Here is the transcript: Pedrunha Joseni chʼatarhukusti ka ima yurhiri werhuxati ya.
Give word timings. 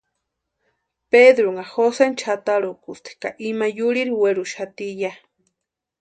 Pedrunha 1.11 1.63
Joseni 1.71 2.15
chʼatarhukusti 2.21 3.11
ka 3.21 3.29
ima 3.49 3.67
yurhiri 3.77 4.13
werhuxati 4.21 4.87
ya. 5.01 5.11